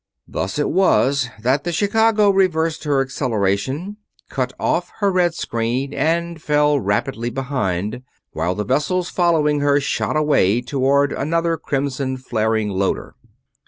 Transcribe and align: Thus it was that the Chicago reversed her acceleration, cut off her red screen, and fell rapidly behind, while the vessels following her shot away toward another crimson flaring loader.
Thus 0.27 0.57
it 0.57 0.71
was 0.71 1.29
that 1.43 1.63
the 1.63 1.71
Chicago 1.71 2.31
reversed 2.31 2.85
her 2.85 3.01
acceleration, 3.01 3.97
cut 4.31 4.51
off 4.59 4.91
her 4.97 5.11
red 5.11 5.35
screen, 5.35 5.93
and 5.93 6.41
fell 6.41 6.79
rapidly 6.79 7.29
behind, 7.29 8.01
while 8.33 8.55
the 8.55 8.65
vessels 8.65 9.11
following 9.11 9.59
her 9.59 9.79
shot 9.79 10.17
away 10.17 10.59
toward 10.63 11.11
another 11.13 11.55
crimson 11.55 12.17
flaring 12.17 12.69
loader. 12.69 13.13